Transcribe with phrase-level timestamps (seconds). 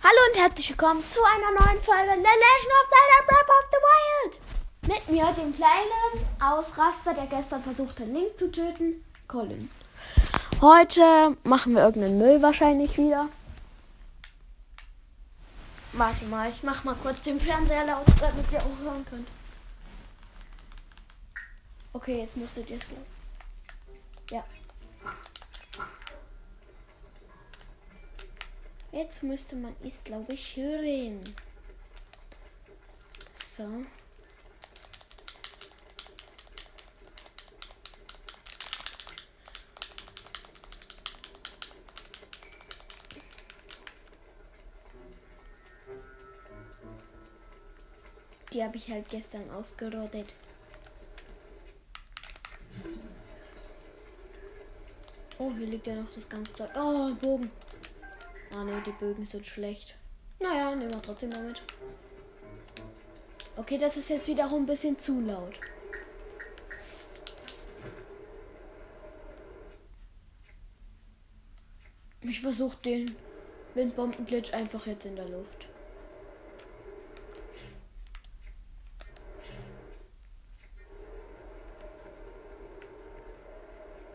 [0.00, 3.78] Hallo und herzlich willkommen zu einer neuen Folge The Legend of Zelda Breath of the
[3.88, 4.40] Wild.
[4.86, 9.68] Mit mir, dem kleinen Ausraster, der gestern versuchte, Link zu töten, Colin.
[10.60, 13.28] Heute machen wir irgendeinen Müll wahrscheinlich wieder.
[15.94, 19.28] Warte mal, ich mach mal kurz den Fernseher laut, damit ihr auch hören könnt.
[21.92, 22.84] Okay, jetzt müsstet ihr es.
[24.30, 24.44] Ja.
[28.90, 31.34] Jetzt müsste man es, glaube ich, hören.
[33.56, 33.84] So.
[48.52, 50.32] Die habe ich halt gestern ausgerottet.
[55.38, 56.70] Oh, hier liegt ja noch das ganze Zeug.
[56.74, 57.50] Oh, Bogen.
[58.50, 59.96] Ah ne, die Bögen sind schlecht.
[60.40, 61.62] Naja, nehmen wir trotzdem mal mit.
[63.56, 65.60] Okay, das ist jetzt wiederum ein bisschen zu laut.
[72.22, 73.16] Ich versuche den
[73.74, 75.66] Windbombenglitch einfach jetzt in der Luft.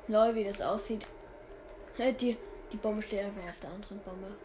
[0.08, 1.08] Lol, wie das aussieht.
[2.20, 2.38] Die,
[2.74, 4.36] die Bombe steht einfach auf der anderen Bombe.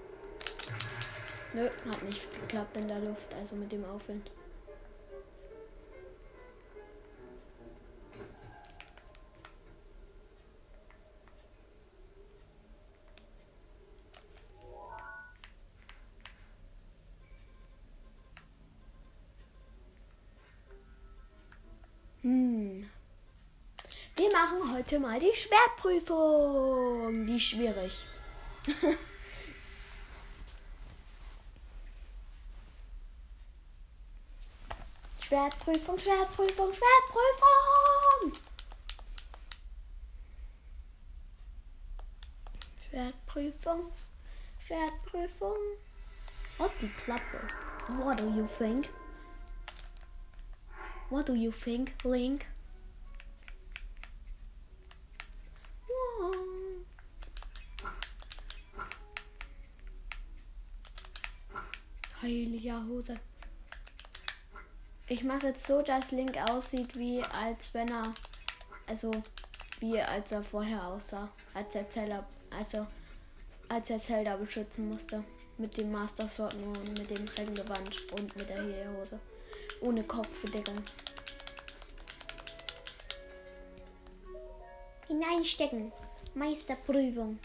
[1.54, 4.30] Nö, hat nicht geklappt in der Luft, also mit dem Aufwind.
[22.20, 22.90] Hm.
[24.16, 27.26] Wir machen heute mal die Schwertprüfung.
[27.26, 28.04] Ist schwierig.
[35.28, 38.32] Schwertprüfung, Schwertprüfung, Schwertprüfung.
[42.88, 43.92] Schwertprüfung,
[44.58, 45.56] Schwertprüfung.
[46.58, 47.40] Und die Klappe.
[47.88, 48.88] What do you think?
[51.10, 52.46] What do you think, Link?
[62.86, 63.18] Hose.
[65.08, 68.12] Ich mache jetzt so, dass Link aussieht, wie als wenn er,
[68.86, 69.10] also
[69.80, 72.86] wie als er vorher aussah, als er Zelda, also
[73.68, 75.24] als er Zelda beschützen musste.
[75.56, 78.62] Mit dem Master Sword und mit dem Reckengewand und mit der
[78.96, 79.18] Hose.
[79.80, 80.82] Ohne Kopfbedeckung.
[85.08, 85.90] Hineinstecken.
[86.34, 87.38] Meisterprüfung.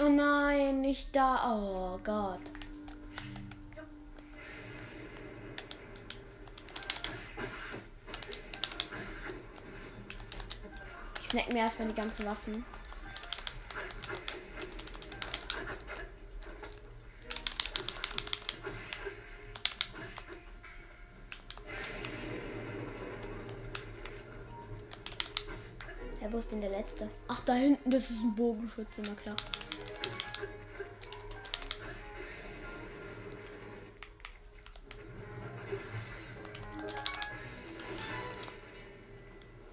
[0.00, 1.56] Oh nein, nicht da.
[1.56, 2.52] Oh Gott.
[11.18, 12.62] Ich snack mir erstmal die ganzen Waffen.
[26.20, 27.08] Ja, wo ist denn der letzte?
[27.28, 29.36] Ach, da hinten, das ist ein Bogenschütze, na klar.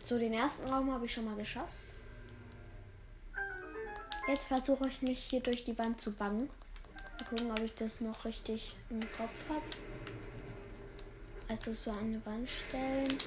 [0.09, 1.71] So, den ersten Raum habe ich schon mal geschafft.
[4.27, 6.49] Jetzt versuche ich mich hier durch die Wand zu bangen.
[7.19, 9.61] Mal gucken, ob ich das noch richtig im Kopf habe.
[11.47, 13.19] Also so an eine Wand stellen.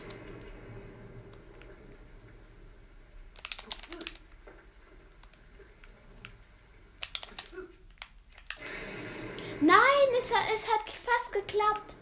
[9.61, 9.79] Nein,
[10.19, 11.95] es hat, es hat fast geklappt.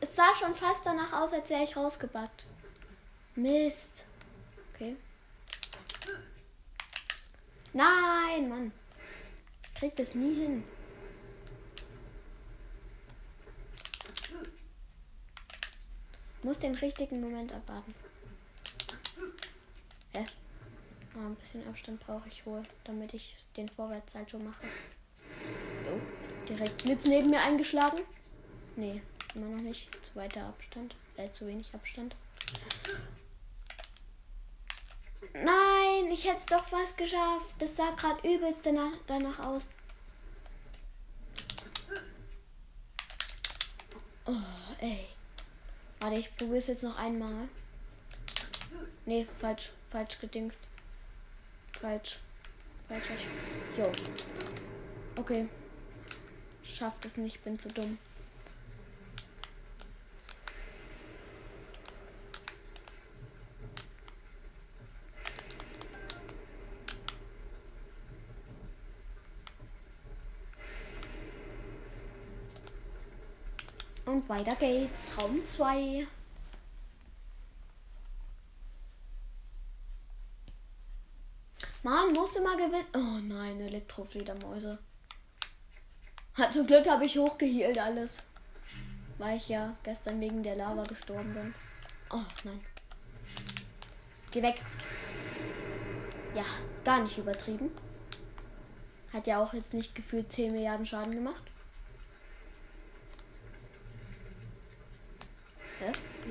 [0.00, 2.46] Es sah schon fast danach aus, als wäre ich rausgebackt.
[3.34, 4.04] Mist.
[4.80, 4.96] Okay.
[7.74, 8.72] Nein, Mann.
[9.62, 10.64] Ich krieg das nie hin.
[16.42, 17.94] Muss den richtigen Moment abwarten.
[20.14, 20.24] Hä?
[21.14, 24.66] Ah, ein bisschen Abstand brauche ich wohl, damit ich den Vorwärtssalto mache.
[25.92, 26.00] Oh,
[26.48, 28.00] direkt Blitz neben mir eingeschlagen.
[28.76, 29.02] Nee,
[29.34, 29.90] immer noch nicht.
[30.02, 30.96] Zu weiter Abstand.
[31.18, 32.16] Äh, zu wenig Abstand.
[35.32, 37.54] Nein, ich hätte es doch fast geschafft.
[37.58, 39.68] Das sah gerade übelst danach, danach aus.
[44.26, 44.32] Oh,
[44.80, 45.06] ey.
[46.00, 47.48] Warte, ich probiere es jetzt noch einmal.
[49.06, 49.70] Nee, falsch.
[49.90, 50.62] Falsch gedingst.
[51.80, 52.18] Falsch.
[52.88, 53.04] Falsch.
[53.76, 53.90] Jo.
[55.16, 55.48] Okay.
[56.62, 57.98] Schafft es nicht, bin zu dumm.
[74.10, 75.16] Und weiter geht's.
[75.16, 76.04] Raum 2.
[81.84, 82.86] Man muss immer gewinnen.
[82.96, 84.78] Oh nein, Elektrofledermäuse.
[86.50, 88.24] Zum Glück habe ich hochgehielt alles.
[89.18, 91.54] Weil ich ja gestern wegen der Lava gestorben bin.
[92.10, 92.60] Oh nein.
[94.32, 94.60] Geh weg.
[96.34, 96.44] Ja,
[96.84, 97.70] gar nicht übertrieben.
[99.12, 101.49] Hat ja auch jetzt nicht gefühlt 10 Milliarden Schaden gemacht.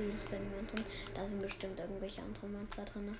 [0.00, 0.84] Wie ist denn niemand drin?
[1.14, 3.18] Da sind bestimmt irgendwelche anderen Monster drin.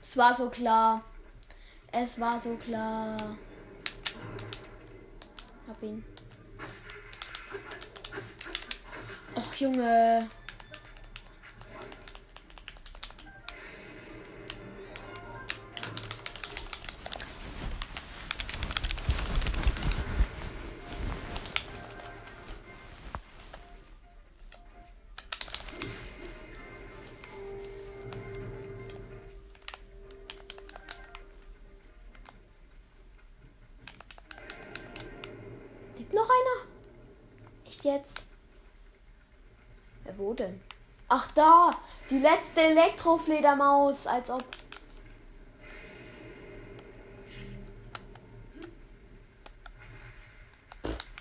[0.00, 1.02] Es war so klar.
[1.90, 3.36] Es war so klar.
[5.66, 6.04] Hab ihn.
[9.34, 10.30] Och, Junge.
[42.12, 44.44] Die letzte Elektrofledermaus, als ob.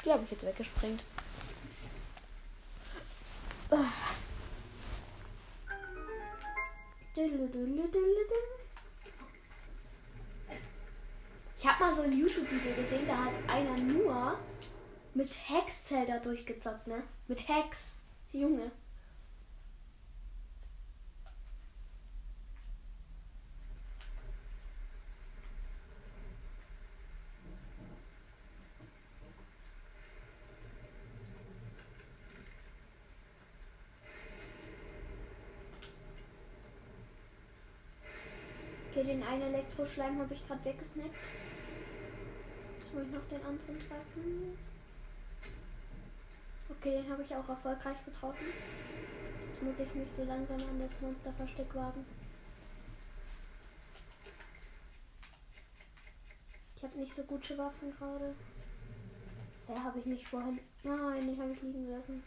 [0.04, 1.02] Die habe ich jetzt weggesprengt.
[11.58, 14.38] Ich habe mal so ein YouTube-Video gesehen, da hat einer nur
[15.14, 17.04] mit Hex Zelda durchgezockt, ne?
[17.30, 17.98] Mit Hex.
[18.34, 18.72] Junge.
[39.32, 41.16] Einen Elektroschleim habe ich gerade weggesnackt.
[42.80, 44.58] Jetzt muss ich noch den anderen treffen.
[46.70, 48.48] Okay, den habe ich auch erfolgreich getroffen.
[49.48, 52.06] Jetzt muss ich mich so langsam an das Monsterversteck wagen.
[56.76, 58.36] Ich habe nicht so gute Waffen gerade.
[59.70, 60.60] Ja, habe ich nicht vorhin.
[60.84, 62.24] Nein, den habe ich liegen lassen.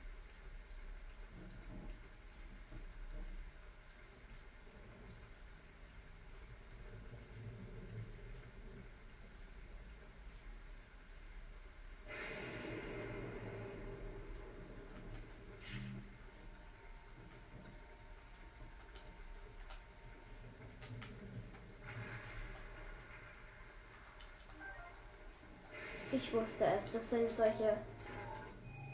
[26.17, 26.91] Ich wusste es.
[26.91, 27.77] Das sind solche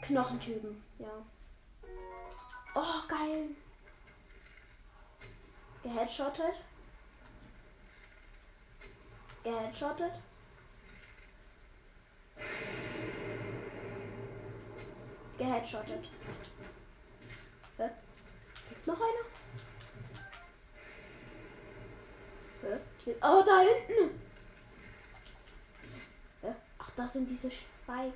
[0.01, 0.83] Knochentypen.
[0.99, 1.25] Ja.
[2.75, 3.49] Oh, geil.
[5.83, 6.55] Geheadshottet.
[9.43, 10.13] Geheadshottet.
[15.37, 16.09] Geheadshottet.
[17.77, 17.89] Hä?
[18.69, 19.25] Gibt noch einer?
[22.61, 23.15] Hä?
[23.23, 24.20] Oh, da hinten!
[26.95, 28.13] Das sind diese Spikes.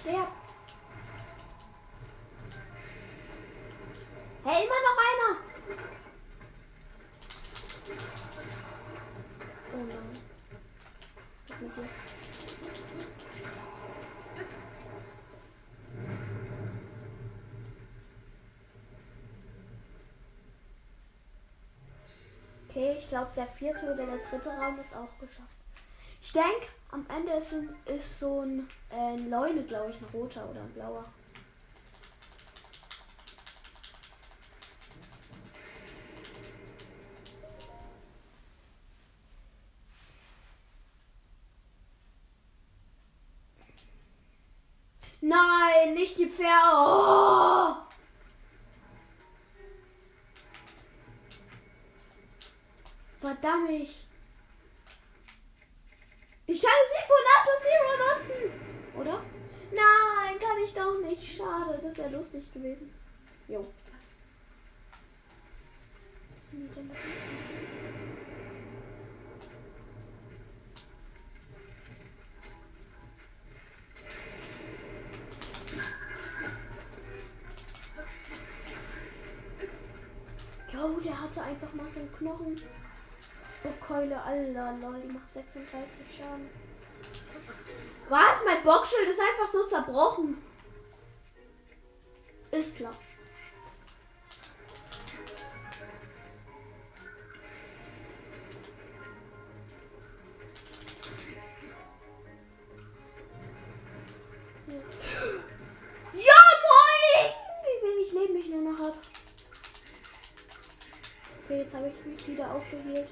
[0.00, 0.28] Sterb!
[4.44, 5.36] Hey, immer noch einer!
[9.72, 10.20] Oh nein.
[22.70, 25.48] Okay, ich glaube, der vierte oder der dritte Raum ist auch geschafft.
[26.22, 27.54] Ich denke, am Ende ist,
[27.86, 31.04] ist so ein, äh, ein Leune, glaube ich, ein roter oder ein blauer.
[45.20, 46.50] Nein, nicht die Pferde.
[46.74, 46.99] Oh!
[53.66, 53.88] Verdammt.
[56.46, 58.42] Ich kann es Eponato Zero nutzen.
[58.98, 59.22] Oder?
[59.72, 61.36] Nein, kann ich doch nicht.
[61.36, 62.92] Schade, das wäre lustig gewesen.
[63.46, 63.66] Jo.
[80.72, 82.60] Jo, der hatte einfach mal so einen Knochen.
[83.90, 86.48] Keule, Alter, lol, die macht 36 Schaden.
[88.08, 88.44] Was?
[88.44, 90.40] Mein Boxschild ist einfach so zerbrochen.
[92.52, 92.94] Ist klar.
[106.12, 107.32] Ja, moin!
[107.64, 108.98] Wie wenig Leben ich nur noch habe.
[111.44, 113.08] Okay, jetzt habe ich mich wieder aufgeheilt.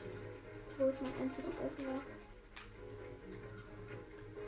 [0.78, 2.00] Wo es mein einziges Essen war.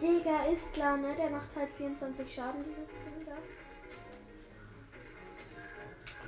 [0.01, 1.15] Digga, ist klar, ne?
[1.17, 3.43] Der macht halt 24 Schaden, dieses Kandidat.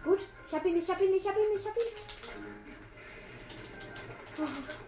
[0.04, 1.82] Gut, ich hab ihn, ich hab ihn, ich hab ihn, ich hab ihn.
[4.38, 4.81] Oh.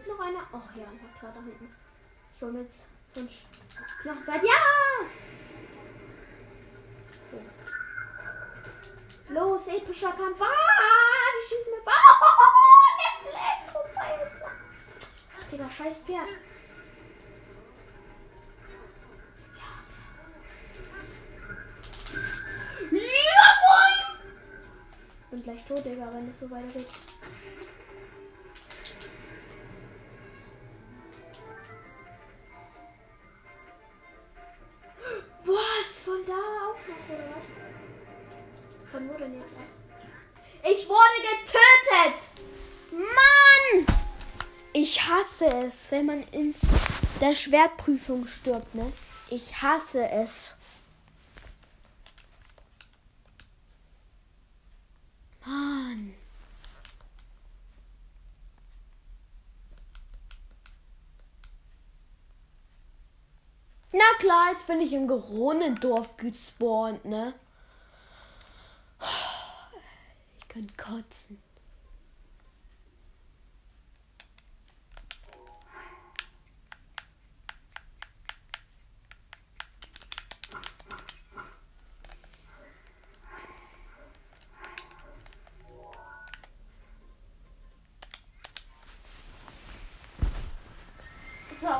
[0.00, 0.40] Lebt noch einer?
[0.50, 1.76] Ach ja, na klar, da hinten.
[2.34, 3.28] Ich hole mir jetzt so ein
[4.00, 4.42] Knochenpferd.
[4.44, 4.56] Ja!
[7.30, 7.38] So.
[9.34, 10.40] Los, epischer Kampf.
[10.40, 10.46] Ah,
[11.36, 11.82] die schießen mit.
[11.86, 11.90] Oh,
[12.96, 14.50] der Blendpfeil ist da.
[15.50, 16.28] Digga, scheiß Pferd.
[25.30, 26.88] bin gleich tot, Digga, wenn es so weitergeht.
[45.40, 46.54] Hasse es, wenn man in
[47.20, 48.92] der Schwertprüfung stirbt, ne?
[49.30, 50.52] Ich hasse es.
[55.44, 56.14] Mann.
[63.92, 67.34] Na klar, jetzt bin ich im Geronendorf gespawnt, ne?
[70.38, 71.49] Ich kann kotzen.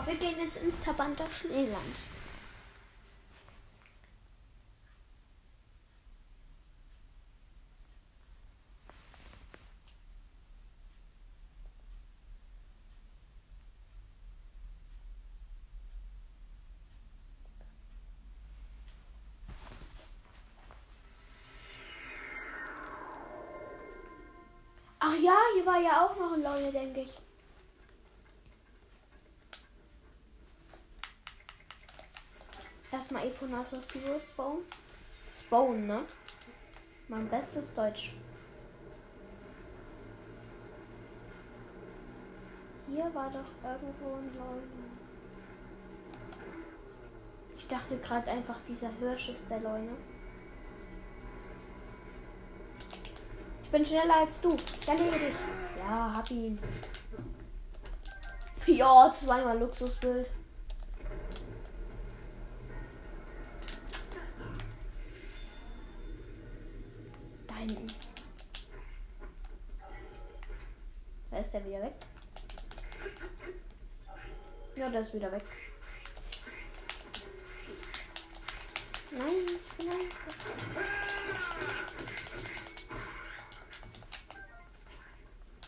[0.07, 1.97] Wir gehen jetzt ins Tabanter Schneeland.
[25.03, 27.30] Ach ja, hier war ja auch noch ein Leute, denke ich.
[33.51, 34.59] Erstmal Eponatos Spawn.
[35.41, 36.03] Spawn, ne?
[37.09, 38.15] Mein bestes Deutsch.
[42.89, 44.63] Hier war doch irgendwo ein Leune.
[47.57, 49.97] Ich dachte gerade einfach, dieser Hirsch ist der Leune.
[53.65, 54.55] Ich bin schneller als du.
[54.55, 55.35] Ich erlebe dich.
[55.79, 56.59] Ja, hab ihn.
[58.67, 60.29] Ja, zweimal Luxusbild.
[67.61, 67.93] hinten.
[71.31, 71.95] Da ist der wieder weg.
[74.77, 75.45] Ja, der ist wieder weg.
[79.11, 80.11] Nein, nein.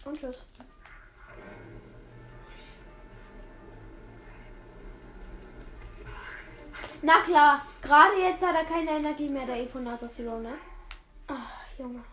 [0.04, 0.36] Und tschüss.
[7.04, 10.56] Na klar, gerade jetzt hat er keine Energie mehr, der Eponator Zero, ne?
[11.26, 11.62] Ach.
[11.78, 12.04] Junge.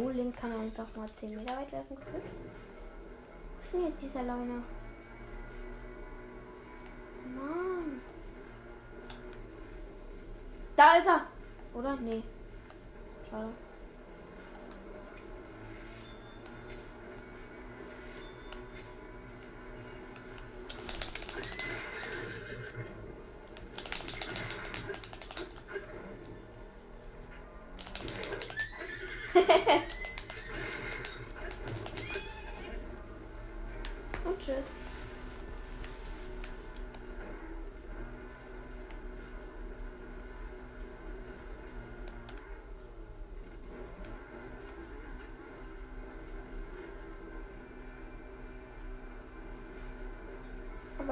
[0.00, 2.24] Oh, Link kann einfach mal 10 Meter weit werfen gefühlt.
[2.24, 4.62] Wo ist denn jetzt dieser Leune?
[7.34, 8.00] Mann.
[10.76, 11.26] Da ist er!
[11.74, 11.96] Oder?
[11.96, 12.22] Nee.
[13.30, 13.52] Schade.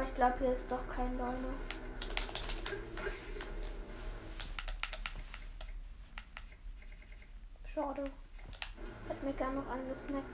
[0.06, 1.54] Ich glaube, hier ist doch kein Leune.
[7.66, 8.10] Schade.
[9.08, 10.24] Hätte mir gern noch angesnackt.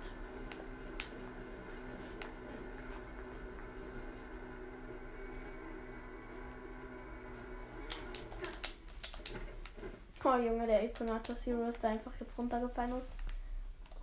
[10.25, 13.09] Oh Junge, der Equinator Zero ist da einfach jetzt runtergefallen ist.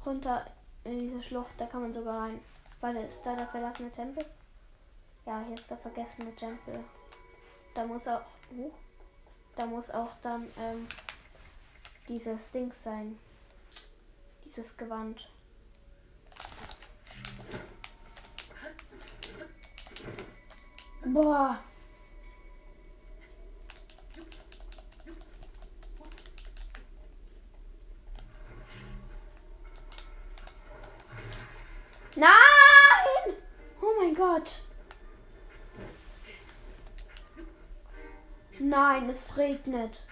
[0.06, 0.46] Runter
[0.84, 2.40] in diese Schlucht, da kann man sogar rein.
[2.82, 4.26] Warte, ist da der verlassene Tempel?
[5.30, 6.84] Ja, hier ist der vergessene Tempel.
[7.76, 8.24] Da muss auch.
[8.50, 8.72] Uh,
[9.56, 10.88] da muss auch dann ähm,
[12.08, 13.20] dieses Ding sein.
[14.44, 15.30] Dieses Gewand.
[21.06, 21.60] Boah.
[32.16, 32.30] Nein!
[33.80, 34.69] Oh mein Gott.
[38.60, 40.06] Nein, es regnet.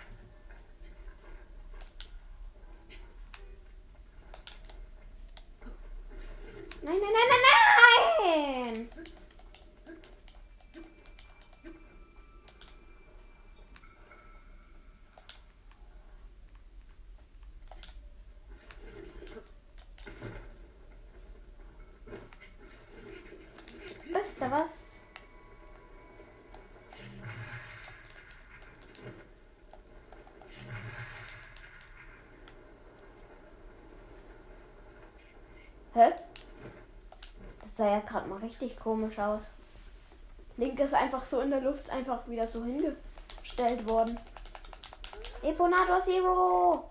[6.81, 7.47] Nein, nein, nein, nein,
[8.23, 8.89] nein!
[24.13, 24.87] Wisst ihr was?
[35.97, 36.13] Hä?
[37.61, 39.41] Das sah ja gerade mal richtig komisch aus.
[40.57, 44.19] Link ist einfach so in der Luft einfach wieder so hingestellt worden.
[45.43, 46.89] Eponator Zero!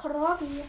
[0.00, 0.64] Kroggy.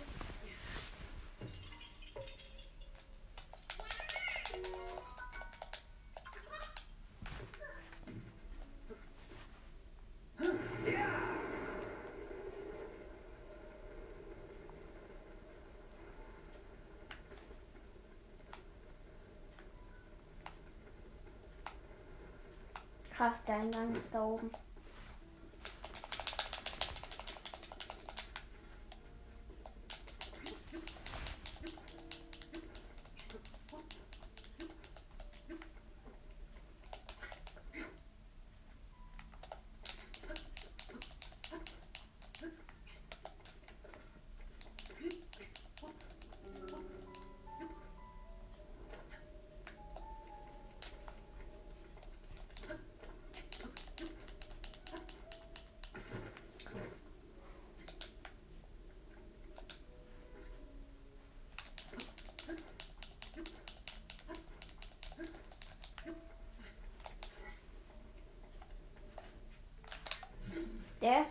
[23.15, 24.49] Krass, der Eingang ist da oben.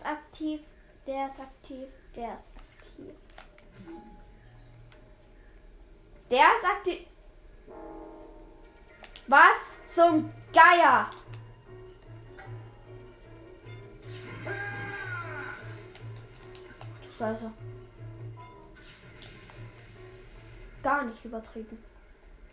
[0.01, 0.61] Ist aktiv,
[1.07, 3.15] der ist aktiv, der ist aktiv.
[6.31, 7.07] Der ist aktiv.
[9.27, 11.11] Was zum Geier?
[17.19, 17.53] Scheiße.
[20.83, 21.85] Gar nicht übertrieben.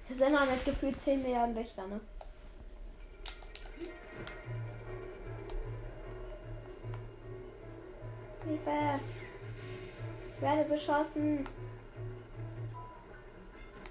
[0.07, 2.01] Wir sind halt gefühlt 10 Milliarden Wächter, ne?
[10.39, 11.47] Werde beschossen.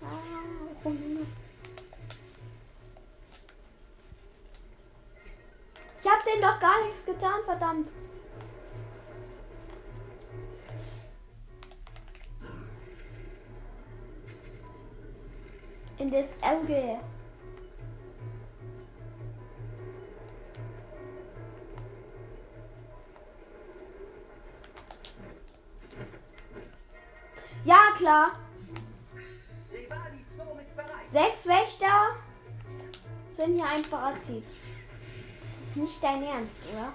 [0.02, 0.46] Ah.
[6.00, 7.88] Ich hab den doch gar nichts getan, verdammt.
[15.98, 17.00] In das Auge.
[28.06, 28.30] Klar.
[31.08, 32.14] Sechs Wächter
[33.36, 34.44] sind hier einfach aktiv.
[35.42, 36.92] Das ist nicht dein Ernst, oder?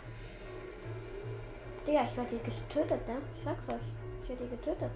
[1.86, 3.18] Digga, ich werde hier getötet, ne?
[3.38, 3.82] Ich sag's euch.
[4.24, 4.92] Ich werde hier getötet.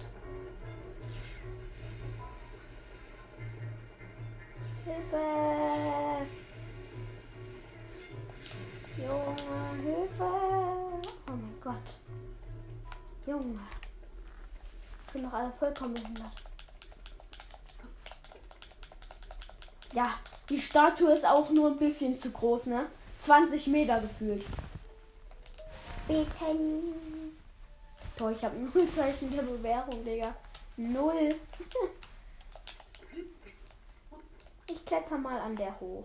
[15.76, 16.32] Vollkommen behindert.
[19.92, 20.14] Ja,
[20.48, 22.86] die Statue ist auch nur ein bisschen zu groß, ne?
[23.20, 24.44] 20 Meter gefühlt.
[26.06, 26.26] Bitte.
[28.18, 30.34] Boah, ich habe null Zeichen der Bewährung, Digga.
[30.76, 31.36] Null.
[34.66, 36.04] ich kletter mal an der hoch.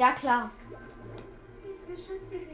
[0.00, 0.50] Ja, klar.
[1.62, 2.48] Ich beschütze dich.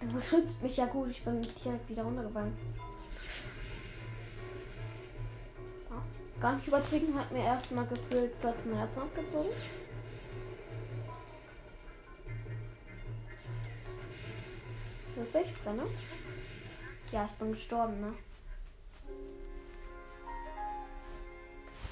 [0.00, 1.10] Du beschützt mich ja gut.
[1.10, 2.58] Ich bin direkt wieder runtergefallen.
[5.88, 6.02] Ja,
[6.42, 9.50] gar nicht übertrieben, hat mir erstmal gefühlt 14 Herzen abgezogen.
[15.14, 15.46] Wirklich?
[15.46, 15.84] Ich brenne?
[17.12, 18.12] Ja, ich bin gestorben, ne?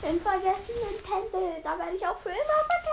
[0.02, 1.62] Im vergessenen Tempel.
[1.62, 2.83] Da werde ich auch für immer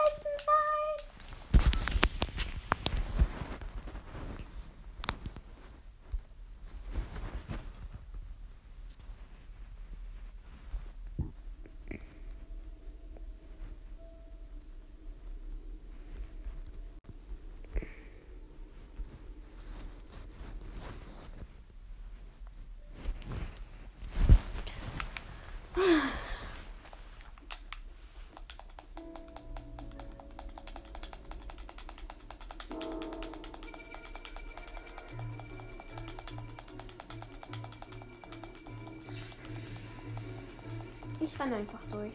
[41.24, 42.14] Ich renne einfach durch.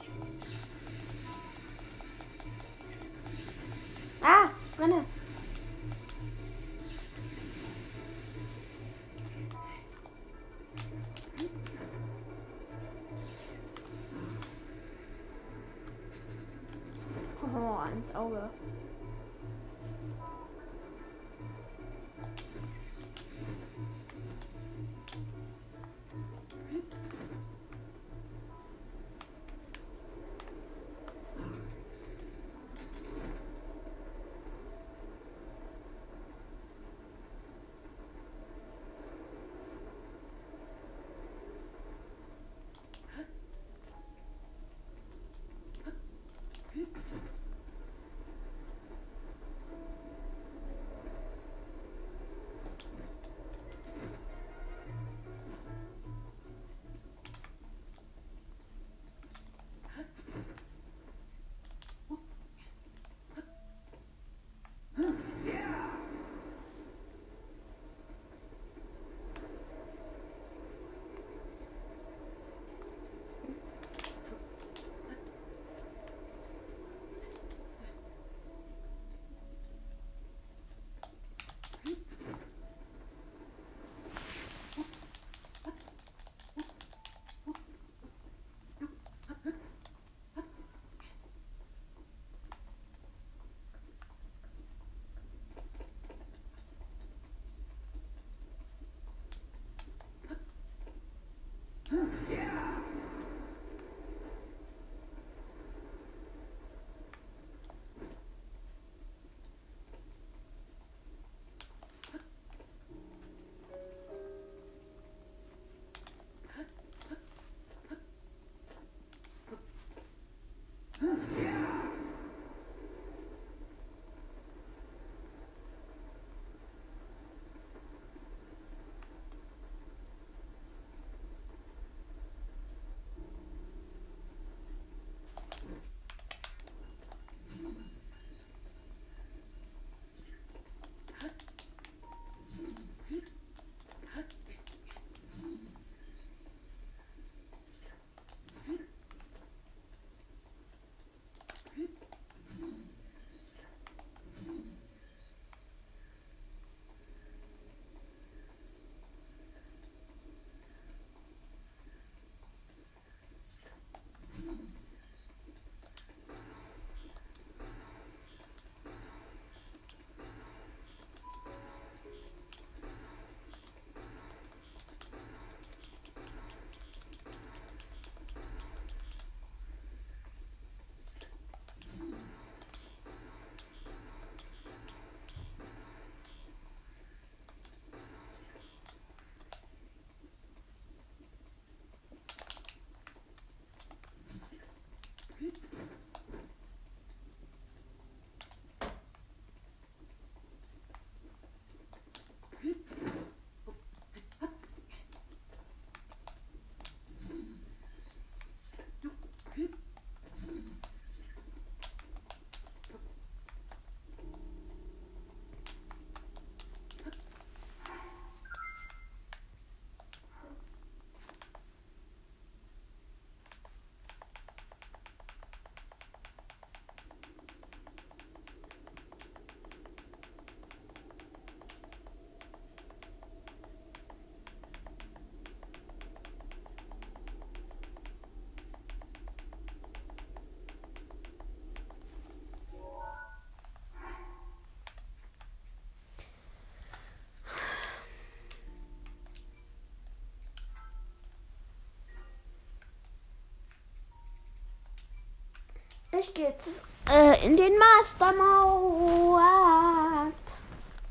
[256.16, 256.68] Gleich geht's
[257.10, 259.42] äh, in den Master Mode.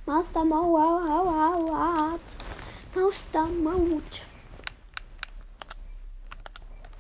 [0.06, 2.20] Master Mode.
[2.96, 4.04] Master Mode.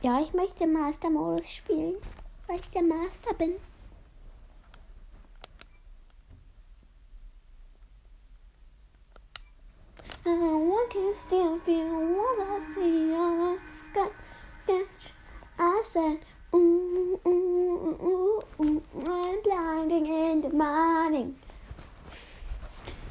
[0.02, 1.96] Ja, ich möchte Master Modus spielen,
[2.48, 3.56] weil ich der Master bin.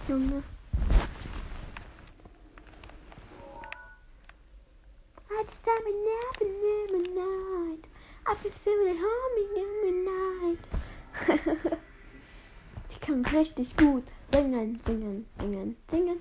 [0.07, 0.43] Junge.
[5.31, 7.85] I just have been napping in the night.
[8.27, 10.65] I feel so humming in the night.
[12.91, 16.21] ich kann richtig gut singen, singen, singen, singen.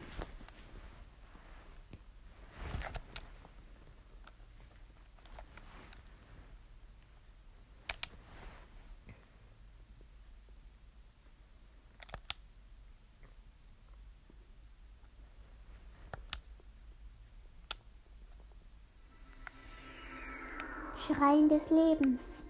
[21.24, 22.44] Schreien des Lebens.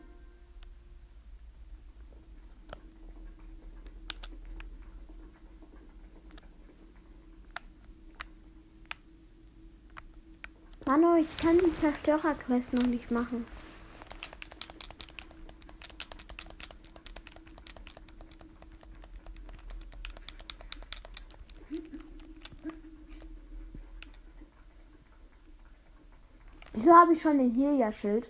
[10.85, 13.45] Manu, ich kann die Zerstörerquest noch nicht machen.
[26.71, 28.29] Wieso habe ich schon den Helia-Schild?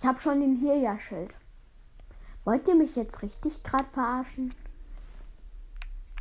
[0.00, 1.34] Ich habe schon den Helia-Schild.
[2.44, 4.52] Wollt ihr mich jetzt richtig gerade verarschen?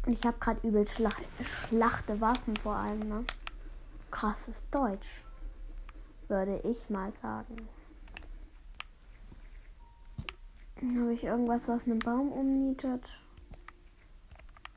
[0.05, 1.23] Und ich habe gerade übel Schlacht,
[1.67, 3.25] schlachte Waffen vor allem, ne?
[4.11, 5.23] Krasses Deutsch.
[6.27, 7.67] Würde ich mal sagen.
[10.79, 13.19] Habe ich irgendwas, was einen Baum umnietet?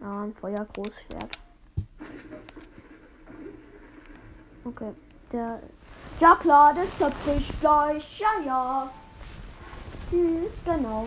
[0.00, 1.38] Ja, ein Feuergroßschwert.
[4.64, 4.94] Okay,
[5.30, 5.60] der.
[6.18, 8.20] Ja klar, das zöpfe ich gleich.
[8.20, 8.90] Ja, ja.
[10.10, 11.06] Hm, genau.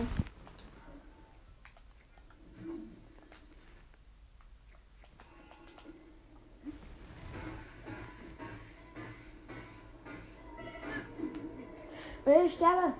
[12.46, 12.94] Ich sterbe.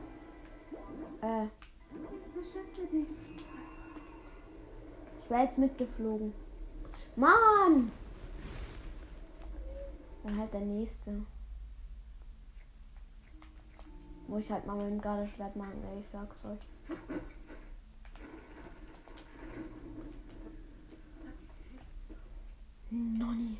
[1.23, 1.47] Äh.
[5.23, 6.35] Ich wäre jetzt mitgeflogen.
[7.17, 7.93] Mann!
[10.23, 11.25] Dann halt der nächste.
[14.35, 16.59] Muss ich halt mal mit dem Gardeschwert machen, ey, ich sag's euch.
[22.91, 23.59] Nonni.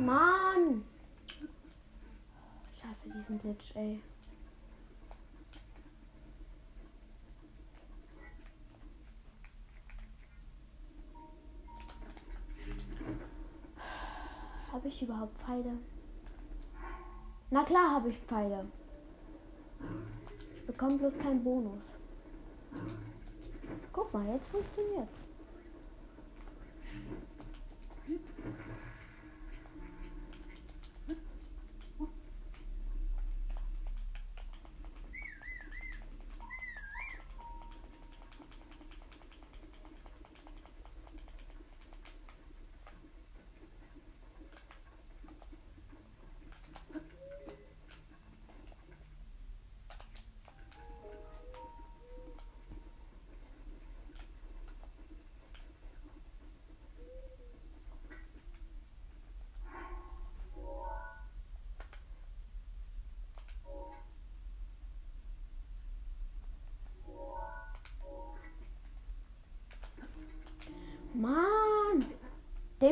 [0.00, 0.84] Mann!
[2.74, 4.02] Ich hasse diesen Glitch, ey.
[14.78, 15.78] Habe ich überhaupt Pfeile?
[17.50, 18.66] Na klar habe ich Pfeile.
[20.56, 21.80] Ich bekomme bloß keinen Bonus.
[23.92, 25.24] Guck mal, jetzt funktioniert's.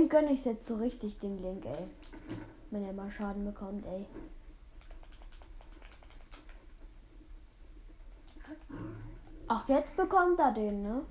[0.06, 1.84] Dem gönne ich jetzt so richtig den Link, ey.
[2.70, 4.06] Wenn er mal Schaden bekommt, ey.
[9.48, 11.04] Ach, jetzt bekommt er den, ne?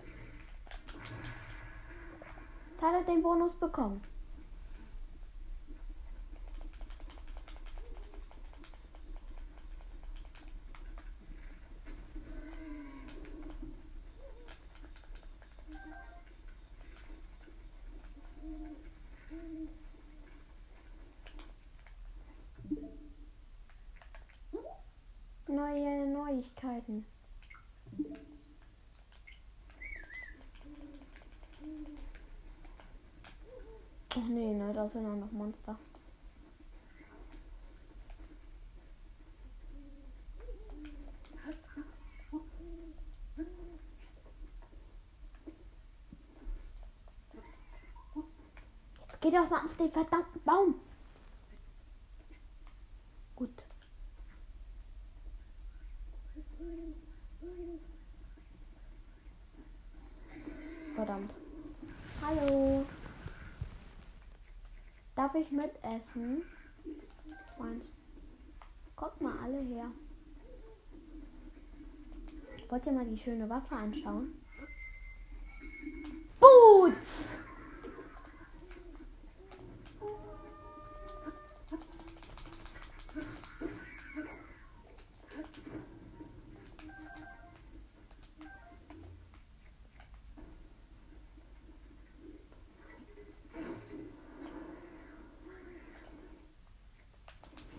[2.72, 4.02] Jetzt hat er den Bonus bekommen.
[26.82, 27.06] Hin.
[34.18, 35.78] Ach nee, ne, da sind auch noch Monster.
[49.08, 50.76] Jetzt geh doch mal auf den verdammten Baum.
[53.36, 53.68] Gut.
[60.96, 61.34] Verdammt.
[62.22, 62.86] Hallo.
[65.86, 66.42] Ich mitessen?
[67.60, 67.86] Meins.
[68.96, 69.92] Kommt mal alle her.
[72.70, 74.34] Wollt ihr mal die schöne Waffe anschauen?
[76.40, 77.38] Boots!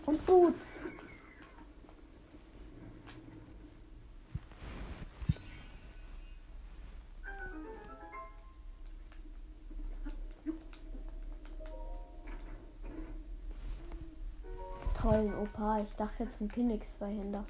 [0.07, 0.83] Und Boots.
[15.01, 15.79] Toll, Opa.
[15.79, 17.45] Ich dachte jetzt ein Königsbeihänder.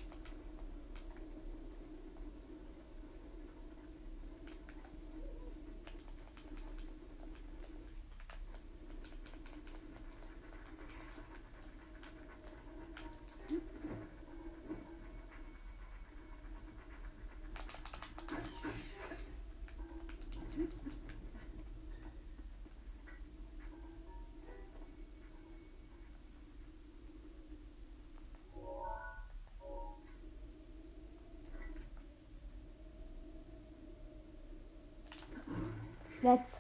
[36.28, 36.60] Jetzt.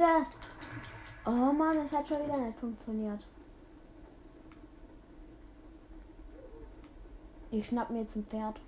[0.00, 0.26] Bitte.
[1.26, 3.26] Oh Mann, es hat schon wieder nicht funktioniert.
[7.50, 8.58] Ich schnapp mir jetzt ein Pferd.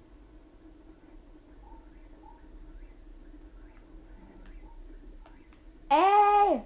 [5.88, 6.62] Ey!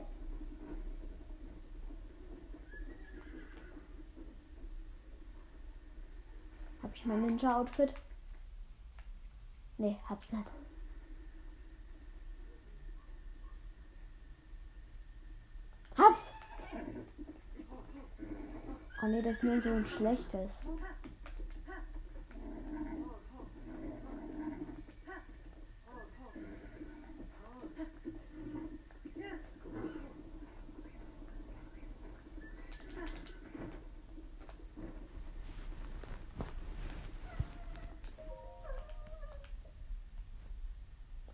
[6.83, 7.95] Hab ich mein Ninja-Outfit?
[9.79, 10.49] Nee, hab's nicht.
[15.97, 16.27] Hab's!
[19.03, 20.65] Oh nee, das ist nur so ein schlechtes.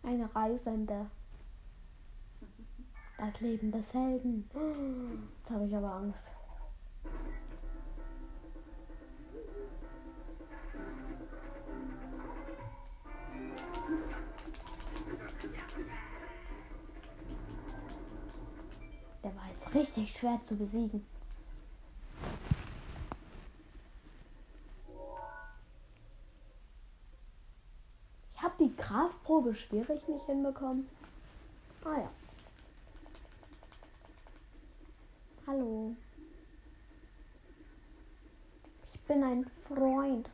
[0.03, 1.07] Eine Reisende.
[3.17, 4.51] Das Leben des Helden.
[5.39, 6.42] Jetzt habe ich aber Angst.
[19.97, 21.05] Richtig schwer zu besiegen.
[28.35, 30.89] Ich habe die Kraftprobe schwierig nicht hinbekommen.
[31.85, 32.11] Ah ja.
[35.47, 35.95] Hallo.
[38.95, 40.29] Ich bin ein Freund.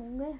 [0.00, 0.38] Junge.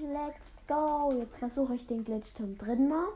[0.00, 1.12] Let's go.
[1.18, 3.08] Jetzt versuche ich den Glitch zum dritten Mal.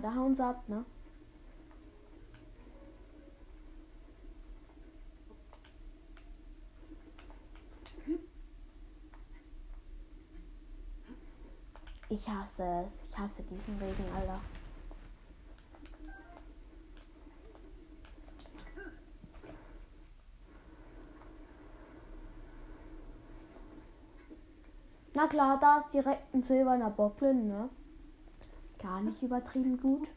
[0.00, 0.84] Da hauen sie ab, ne?
[12.08, 12.92] Ich hasse es.
[13.08, 14.40] Ich hasse diesen Regen, Alter.
[25.14, 27.68] Na klar, da ist direkt ein silberner Bocklen, ne?
[29.00, 30.08] Gar nicht übertrieben gut.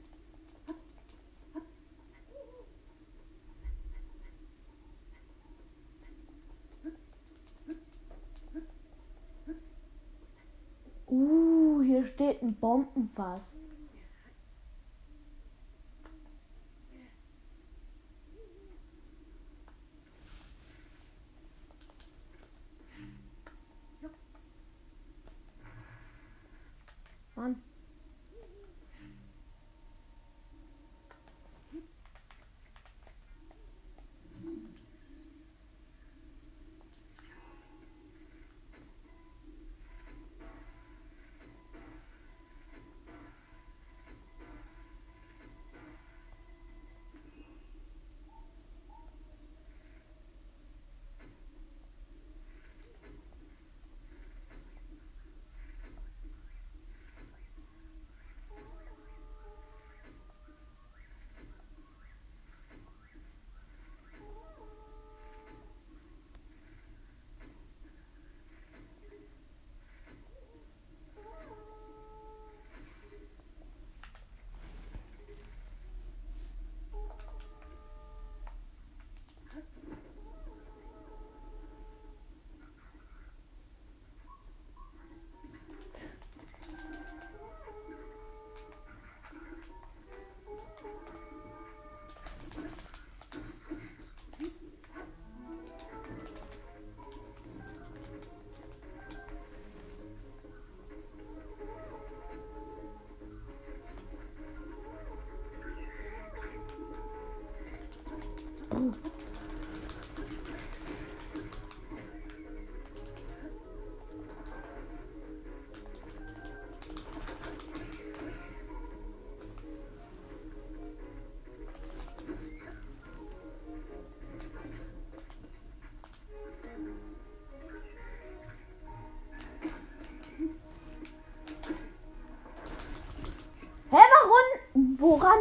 [11.08, 13.42] Uh, hier steht ein Bombenfass.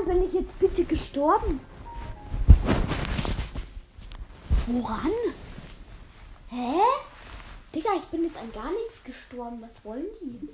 [0.04, 1.60] Bin ich jetzt bitte gestorben?
[4.66, 5.10] Woran?
[6.48, 6.80] Hä?
[7.74, 9.62] Digga, ich bin jetzt an gar nichts gestorben.
[9.62, 10.48] Was wollen die?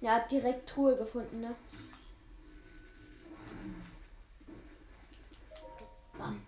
[0.00, 1.54] Ja, direkt Truhe gefunden, ne?
[6.16, 6.40] Bam.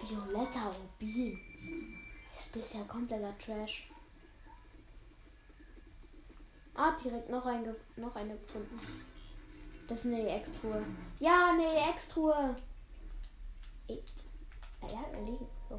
[0.00, 1.38] Violetter Rubin.
[2.52, 3.88] Das ist ja kompletter Trash.
[6.74, 8.80] Ah, direkt noch, ein, noch eine gefunden.
[9.86, 10.84] Das ist eine EX-Truhe.
[11.20, 12.56] Ja, eine EX-Truhe.
[13.88, 13.98] Eh.
[14.82, 15.46] Ja, hat er liegen.
[15.68, 15.78] So.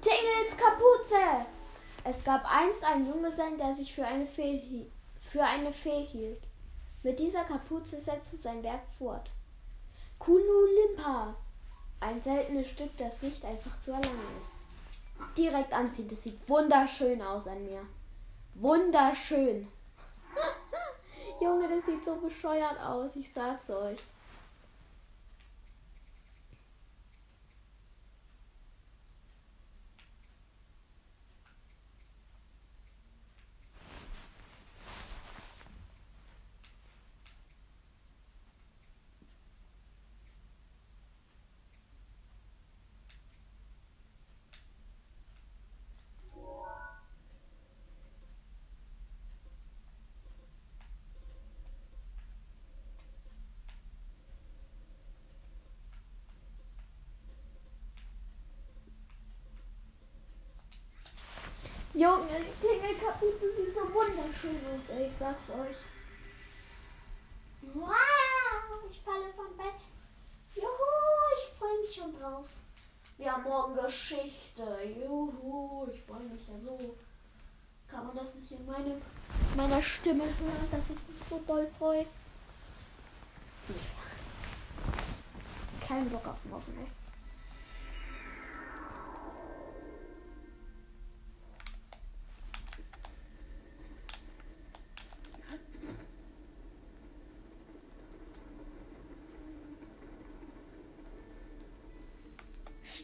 [0.00, 1.46] Tingels Kapuze!
[2.08, 4.86] Es gab einst einen Junggesellen, der sich für eine Fee,
[5.28, 6.40] für eine Fee hielt.
[7.02, 9.30] Mit dieser Kapuze setzte sein Werk fort.
[10.20, 11.34] Kululimpa.
[11.98, 15.36] Ein seltenes Stück, das nicht einfach zu erlangen ist.
[15.36, 17.84] Direkt anziehen, das sieht wunderschön aus an mir.
[18.54, 19.66] Wunderschön.
[21.40, 23.98] Junge, das sieht so bescheuert aus, ich sag's euch.
[61.96, 65.78] Junge, die Tingelkapuze sieht so wunderschön aus, ey, ich sag's euch.
[67.72, 69.80] Wow, ich falle vom Bett.
[70.54, 70.66] Juhu,
[71.38, 72.48] ich freue mich schon drauf.
[73.16, 74.62] Wir haben morgen Geschichte.
[75.00, 76.78] Juhu, ich freue mich ja so.
[77.88, 79.00] Kann man das nicht in meine,
[79.56, 82.04] meiner Stimme hören, dass ich mich so doll freue?
[85.88, 86.95] Kein Bock auf morgen, ey.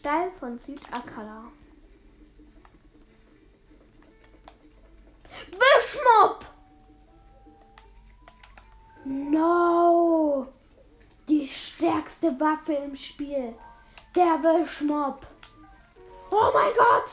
[0.03, 1.45] Stall von Südakala.
[5.53, 6.45] Wischmob!
[9.05, 10.49] No!
[11.29, 13.55] Die stärkste Waffe im Spiel.
[14.17, 15.25] Der Wischmob.
[16.33, 17.11] Oh mein Gott!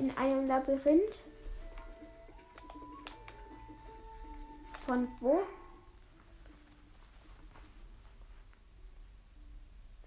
[0.00, 1.18] In einem Labyrinth.
[4.86, 5.42] Von wo?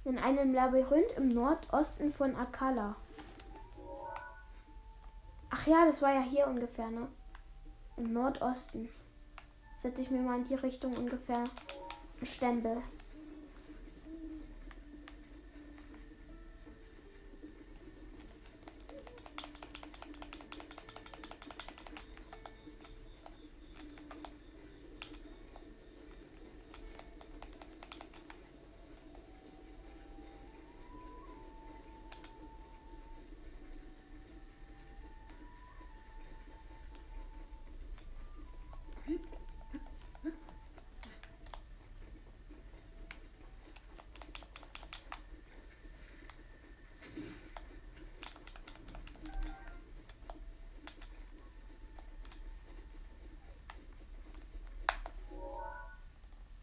[0.03, 2.95] In einem Labyrinth im Nordosten von Akala.
[5.51, 7.07] Ach ja, das war ja hier ungefähr, ne?
[7.95, 8.89] Im Nordosten.
[9.83, 11.43] Setze ich mir mal in die Richtung ungefähr
[12.17, 12.81] einen Stempel.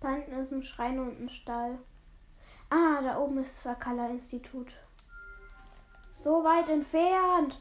[0.01, 1.79] Da hinten ist ein Schrein und ein Stall.
[2.71, 4.77] Ah, da oben ist das Akala-Institut.
[6.13, 7.61] So weit entfernt.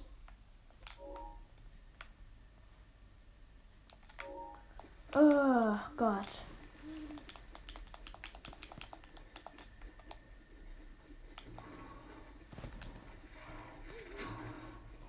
[5.15, 6.27] Oh Gott.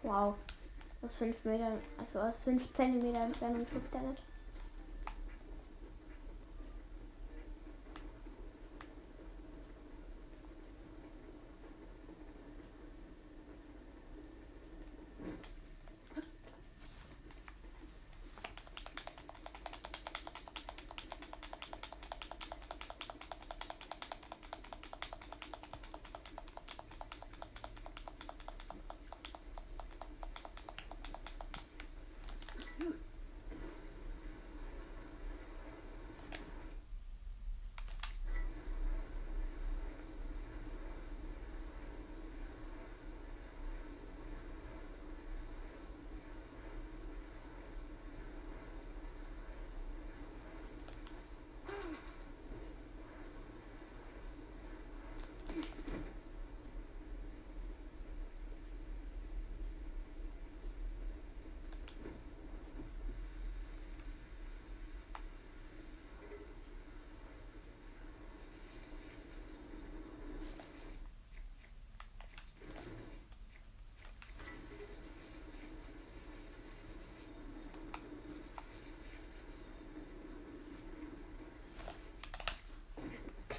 [0.03, 0.35] Wow.
[1.03, 4.30] Aus 5 Metern, also aus 5 Zentimeter Entfernung trifft er nicht.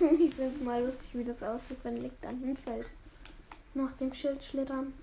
[0.20, 2.88] ich finde es mal lustig, wie das aussieht, wenn Licht an hinfällt.
[3.74, 4.94] Nach dem Schild schlittern.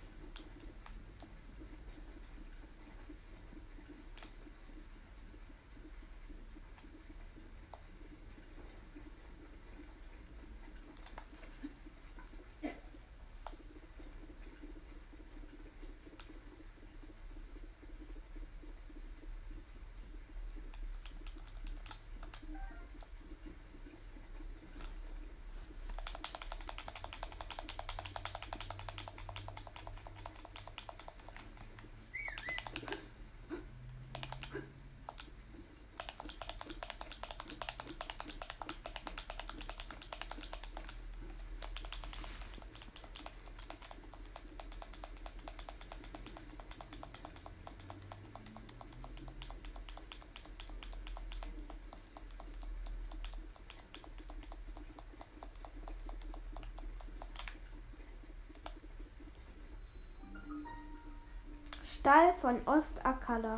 [62.09, 63.57] Stall von Ostakala.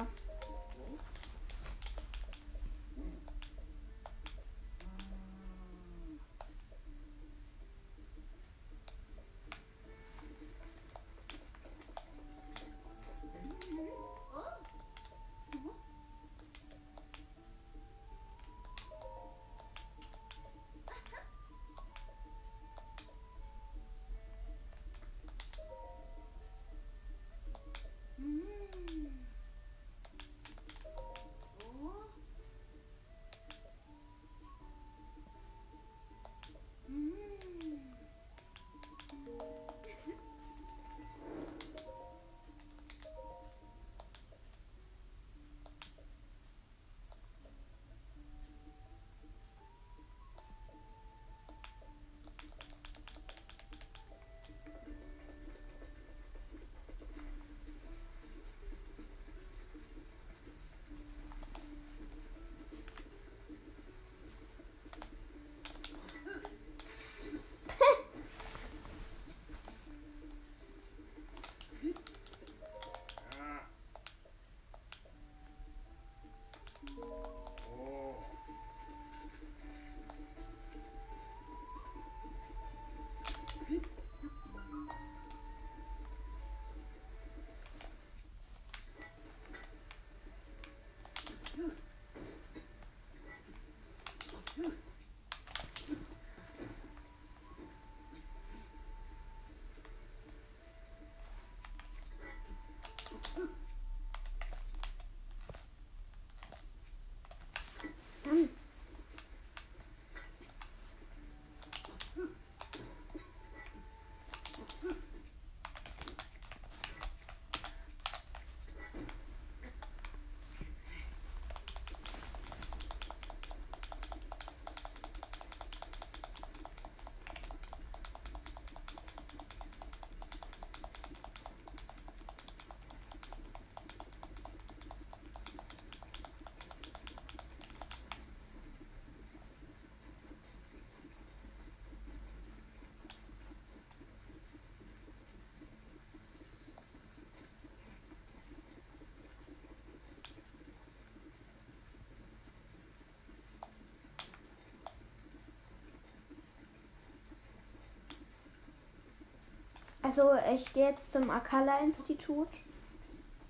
[160.11, 162.49] Also ich gehe jetzt zum Akala-Institut.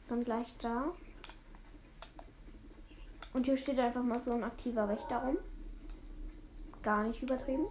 [0.09, 0.93] Dann gleich da.
[3.33, 5.39] Und hier steht einfach mal so ein aktiver Wächter rum.
[6.83, 7.65] Gar nicht übertrieben.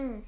[0.00, 0.22] Hm.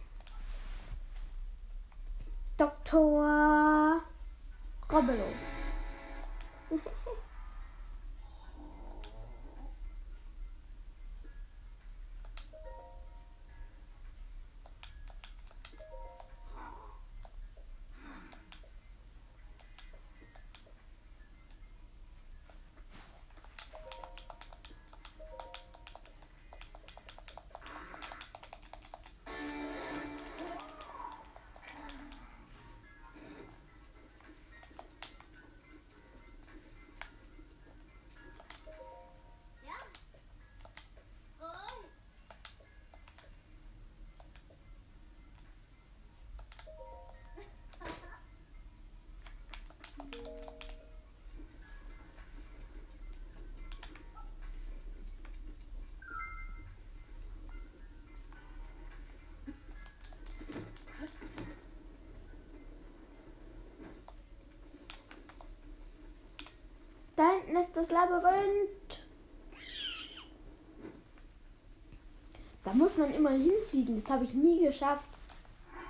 [67.23, 69.05] Da hinten ist das Labyrinth.
[72.65, 74.03] Da muss man immer hinfliegen.
[74.03, 75.09] Das habe ich nie geschafft.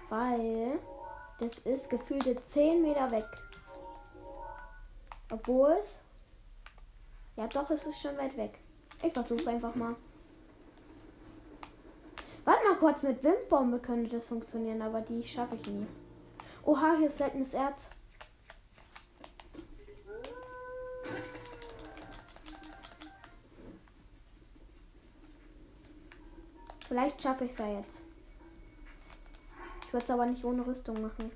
[0.08, 0.78] Weil
[1.38, 3.24] das ist gefühlte 10 Meter weg.
[5.32, 6.00] Obwohl es.
[7.36, 8.58] Ja, doch, es ist schon weit weg.
[9.02, 9.96] Ich versuche einfach mal.
[12.44, 15.86] Warte mal kurz, mit Windbombe könnte das funktionieren, aber die schaffe ich nie.
[16.64, 17.90] Oha, hier ist seltenes Erz.
[26.88, 28.02] Vielleicht schaffe ich es ja jetzt.
[29.86, 31.32] Ich würde es aber nicht ohne Rüstung machen.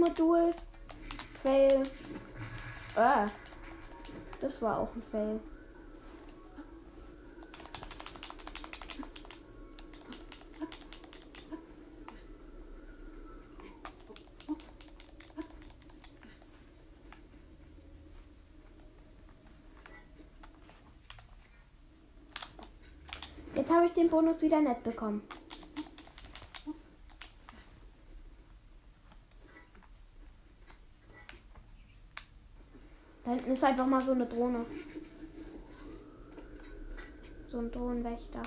[0.00, 0.54] Modul.
[1.42, 1.82] Fail.
[2.96, 3.26] Ah.
[4.40, 5.40] Das war auch ein Fail.
[23.54, 25.22] Jetzt habe ich den Bonus wieder nett bekommen.
[33.22, 34.64] Da hinten ist einfach mal so eine Drohne.
[37.52, 38.42] So ein Drohnenwächter.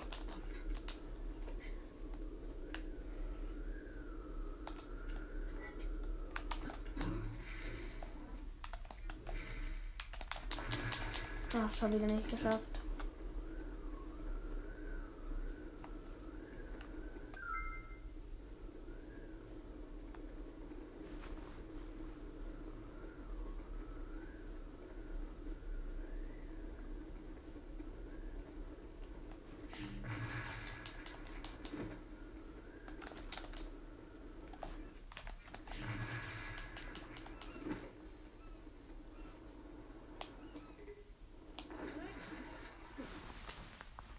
[11.55, 12.73] Ach, schon wieder nicht geschafft.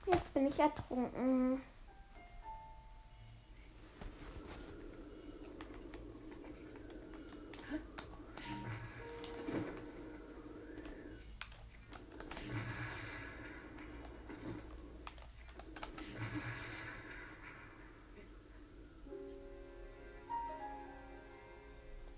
[0.07, 1.61] Jetzt bin ich ertrunken.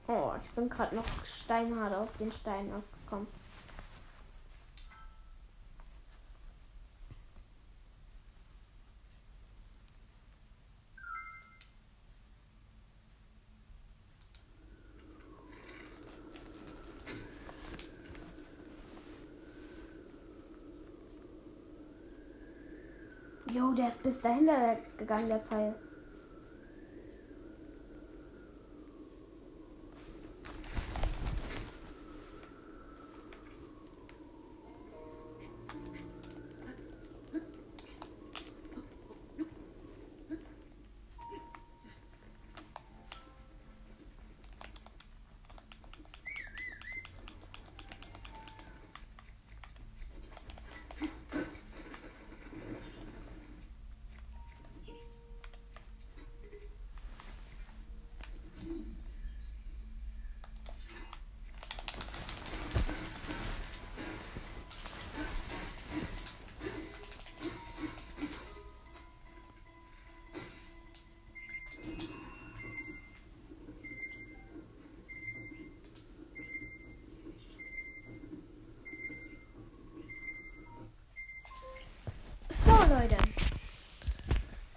[0.08, 3.26] Oh, ich bin gerade noch steinhart auf den Stein aufgekommen.
[23.56, 25.74] Jo, der ist dahinter gegangen, der Pfeil.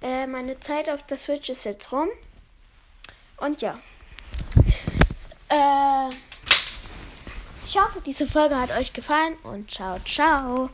[0.09, 2.07] Äh, meine Zeit auf der Switch ist jetzt rum.
[3.37, 3.79] Und ja.
[5.49, 6.09] Äh,
[7.63, 10.71] ich hoffe, diese Folge hat euch gefallen und ciao, ciao.